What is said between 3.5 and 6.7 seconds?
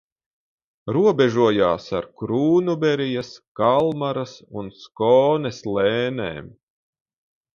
Kalmaras un Skones lēnēm.